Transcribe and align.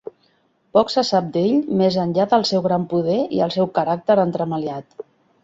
Poc 0.77 0.93
se 0.93 1.03
sap 1.09 1.27
d'ell 1.35 1.59
més 1.81 1.97
enllà 2.05 2.25
del 2.31 2.47
seu 2.53 2.65
gran 2.69 2.89
poder 2.95 3.19
i 3.41 3.45
el 3.49 3.55
seu 3.59 3.71
caràcter 3.79 4.19
entremaliat. 4.27 5.01